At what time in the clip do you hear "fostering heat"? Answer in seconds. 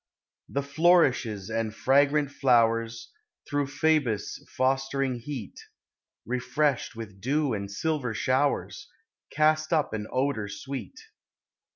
4.57-5.59